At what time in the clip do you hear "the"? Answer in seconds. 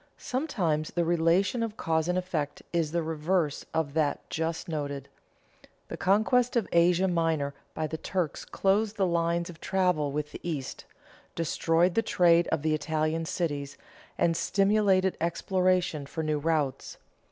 0.89-1.05, 2.91-3.03, 5.89-5.95, 7.85-7.99, 8.97-9.05, 10.31-10.39, 11.93-12.01, 12.63-12.73